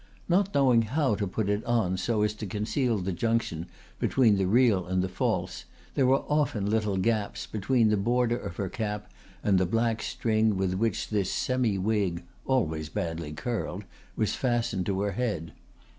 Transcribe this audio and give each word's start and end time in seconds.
Not 0.27 0.51
knowing 0.55 0.81
how 0.81 1.13
to 1.13 1.27
put 1.27 1.47
it 1.47 1.63
on 1.63 1.95
so 1.95 2.23
as 2.23 2.33
to 2.33 2.47
conceal 2.47 2.97
the 2.97 3.11
junction 3.11 3.67
between 3.99 4.37
the 4.37 4.47
real 4.47 4.87
and 4.87 5.03
the 5.03 5.07
false, 5.07 5.65
there 5.93 6.07
were 6.07 6.23
often 6.27 6.65
little 6.67 6.97
gaps 6.97 7.45
between 7.45 7.89
the 7.89 7.97
border 7.97 8.35
of 8.39 8.55
her 8.55 8.67
cap 8.67 9.11
and 9.43 9.59
the 9.59 9.67
black 9.67 10.01
string 10.01 10.57
with 10.57 10.73
which 10.73 11.09
this 11.09 11.31
semi 11.31 11.77
wig 11.77 12.23
(always 12.47 12.89
badly 12.89 13.31
curled) 13.31 13.83
was 14.15 14.33
fastened 14.33 14.87
to 14.87 15.01
her 15.01 15.11
head. 15.11 15.53